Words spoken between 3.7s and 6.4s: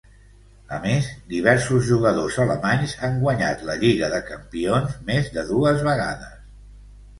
Lliga de Campions més de dues vegades.